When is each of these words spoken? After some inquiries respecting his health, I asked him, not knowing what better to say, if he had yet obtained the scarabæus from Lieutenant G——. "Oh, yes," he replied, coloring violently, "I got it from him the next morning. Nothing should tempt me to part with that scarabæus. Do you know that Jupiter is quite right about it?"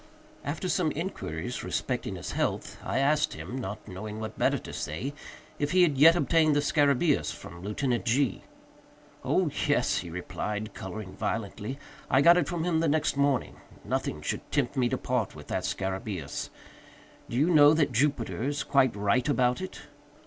After 0.43 0.67
some 0.67 0.91
inquiries 0.93 1.63
respecting 1.63 2.15
his 2.15 2.31
health, 2.31 2.79
I 2.83 2.97
asked 2.97 3.33
him, 3.35 3.55
not 3.55 3.87
knowing 3.87 4.19
what 4.19 4.35
better 4.35 4.57
to 4.57 4.73
say, 4.73 5.13
if 5.59 5.73
he 5.73 5.83
had 5.83 5.95
yet 5.95 6.15
obtained 6.15 6.55
the 6.55 6.59
scarabæus 6.59 7.31
from 7.31 7.61
Lieutenant 7.61 8.03
G——. 8.05 8.43
"Oh, 9.23 9.51
yes," 9.67 9.99
he 9.99 10.09
replied, 10.09 10.73
coloring 10.73 11.13
violently, 11.15 11.77
"I 12.09 12.21
got 12.21 12.35
it 12.37 12.47
from 12.49 12.63
him 12.63 12.79
the 12.79 12.87
next 12.89 13.15
morning. 13.15 13.57
Nothing 13.85 14.23
should 14.23 14.49
tempt 14.51 14.75
me 14.75 14.89
to 14.89 14.97
part 14.97 15.35
with 15.35 15.45
that 15.49 15.65
scarabæus. 15.65 16.49
Do 17.29 17.37
you 17.37 17.51
know 17.51 17.75
that 17.75 17.91
Jupiter 17.91 18.41
is 18.41 18.63
quite 18.63 18.95
right 18.95 19.29
about 19.29 19.61
it?" 19.61 19.81